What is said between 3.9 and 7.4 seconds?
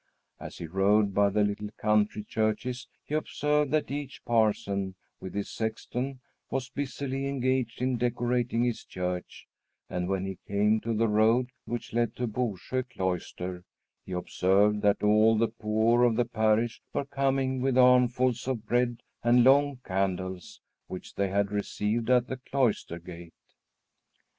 each parson, with his sexton, was busily